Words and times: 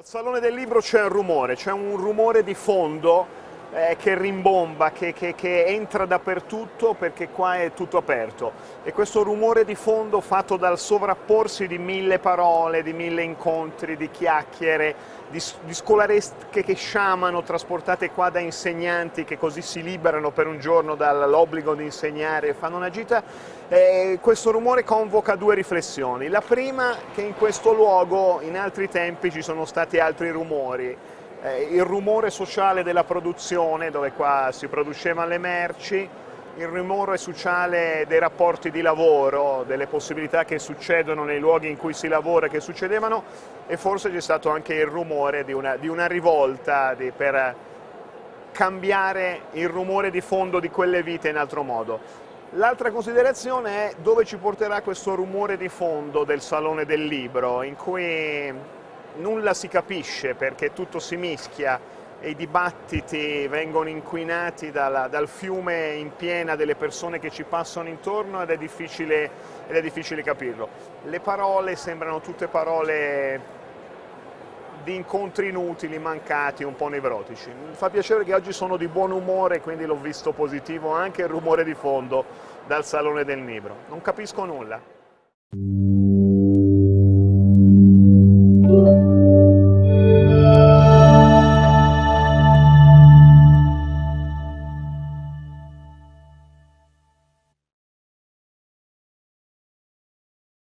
Al 0.00 0.06
Salone 0.06 0.40
del 0.40 0.54
Libro 0.54 0.80
c'è 0.80 1.02
un 1.02 1.10
rumore, 1.10 1.56
c'è 1.56 1.72
un 1.72 1.94
rumore 1.98 2.42
di 2.42 2.54
fondo 2.54 3.26
eh, 3.72 3.96
che 3.98 4.16
rimbomba, 4.16 4.90
che, 4.90 5.12
che, 5.12 5.34
che, 5.34 5.64
entra 5.66 6.04
dappertutto 6.04 6.94
perché 6.94 7.28
qua 7.28 7.56
è 7.56 7.72
tutto 7.72 7.98
aperto 7.98 8.52
e 8.82 8.92
questo 8.92 9.22
rumore 9.22 9.64
di 9.64 9.74
fondo 9.74 10.20
fatto 10.20 10.56
dal 10.56 10.78
sovrapporsi 10.78 11.66
di 11.66 11.78
mille 11.78 12.18
parole, 12.18 12.82
di 12.82 12.92
mille 12.92 13.22
incontri, 13.22 13.96
di 13.96 14.10
chiacchiere, 14.10 14.94
di, 15.30 15.40
di 15.64 15.74
scolaresche 15.74 16.64
che 16.64 16.74
sciamano 16.74 17.42
trasportate 17.42 18.10
qua 18.10 18.30
da 18.30 18.40
insegnanti 18.40 19.24
che 19.24 19.38
così 19.38 19.62
si 19.62 19.82
liberano 19.82 20.32
per 20.32 20.48
un 20.48 20.58
giorno 20.58 20.96
dall'obbligo 20.96 21.74
di 21.74 21.84
insegnare 21.84 22.48
e 22.48 22.54
fanno 22.54 22.76
una 22.76 22.90
gita, 22.90 23.22
eh, 23.68 24.18
questo 24.20 24.50
rumore 24.50 24.82
convoca 24.82 25.36
due 25.36 25.54
riflessioni. 25.54 26.26
La 26.26 26.40
prima 26.40 26.96
che 27.14 27.22
in 27.22 27.36
questo 27.36 27.72
luogo 27.72 28.40
in 28.42 28.58
altri 28.58 28.88
tempi 28.88 29.30
ci 29.30 29.42
sono 29.42 29.64
stati 29.64 30.00
altri 30.00 30.30
rumori, 30.30 30.96
eh, 31.42 31.62
il 31.70 31.84
rumore 31.84 32.30
sociale 32.30 32.82
della 32.82 33.04
produzione, 33.04 33.90
dove 33.90 34.12
qua 34.12 34.50
si 34.52 34.66
producevano 34.68 35.28
le 35.28 35.38
merci, 35.38 36.08
il 36.56 36.66
rumore 36.66 37.16
sociale 37.16 38.04
dei 38.06 38.18
rapporti 38.18 38.70
di 38.70 38.82
lavoro, 38.82 39.64
delle 39.66 39.86
possibilità 39.86 40.44
che 40.44 40.58
succedono 40.58 41.24
nei 41.24 41.38
luoghi 41.38 41.70
in 41.70 41.76
cui 41.76 41.94
si 41.94 42.08
lavora, 42.08 42.48
che 42.48 42.60
succedevano, 42.60 43.22
e 43.66 43.76
forse 43.76 44.10
c'è 44.10 44.20
stato 44.20 44.50
anche 44.50 44.74
il 44.74 44.86
rumore 44.86 45.44
di 45.44 45.52
una, 45.52 45.76
di 45.76 45.88
una 45.88 46.06
rivolta 46.06 46.94
di, 46.94 47.12
per 47.16 47.54
cambiare 48.52 49.42
il 49.52 49.68
rumore 49.68 50.10
di 50.10 50.20
fondo 50.20 50.60
di 50.60 50.68
quelle 50.68 51.02
vite 51.02 51.28
in 51.28 51.36
altro 51.36 51.62
modo. 51.62 52.28
L'altra 52.54 52.90
considerazione 52.90 53.90
è 53.90 53.94
dove 54.02 54.24
ci 54.24 54.36
porterà 54.36 54.82
questo 54.82 55.14
rumore 55.14 55.56
di 55.56 55.68
fondo 55.68 56.24
del 56.24 56.40
Salone 56.40 56.84
del 56.84 57.04
Libro, 57.04 57.62
in 57.62 57.76
cui 57.76 58.52
nulla 59.16 59.54
si 59.54 59.68
capisce 59.68 60.34
perché 60.34 60.72
tutto 60.72 60.98
si 60.98 61.16
mischia 61.16 61.98
e 62.20 62.30
i 62.30 62.36
dibattiti 62.36 63.46
vengono 63.48 63.88
inquinati 63.88 64.70
dalla, 64.70 65.08
dal 65.08 65.26
fiume 65.26 65.94
in 65.94 66.14
piena 66.14 66.54
delle 66.54 66.74
persone 66.74 67.18
che 67.18 67.30
ci 67.30 67.44
passano 67.44 67.88
intorno 67.88 68.42
ed 68.42 68.50
è, 68.50 68.58
difficile, 68.58 69.30
ed 69.66 69.74
è 69.74 69.80
difficile 69.80 70.22
capirlo. 70.22 70.68
Le 71.04 71.20
parole 71.20 71.76
sembrano 71.76 72.20
tutte 72.20 72.46
parole 72.46 73.58
di 74.82 74.94
incontri 74.94 75.48
inutili, 75.48 75.98
mancati, 75.98 76.62
un 76.62 76.76
po' 76.76 76.88
nevrotici. 76.88 77.50
Mi 77.50 77.74
fa 77.74 77.90
piacere 77.90 78.24
che 78.24 78.34
oggi 78.34 78.52
sono 78.52 78.76
di 78.76 78.88
buon 78.88 79.12
umore, 79.12 79.60
quindi 79.60 79.84
l'ho 79.86 79.96
visto 79.96 80.32
positivo 80.32 80.92
anche 80.92 81.22
il 81.22 81.28
rumore 81.28 81.64
di 81.64 81.74
fondo 81.74 82.24
dal 82.66 82.84
Salone 82.84 83.24
del 83.24 83.44
Libro. 83.44 83.76
Non 83.88 84.02
capisco 84.02 84.44
nulla. 84.44 84.99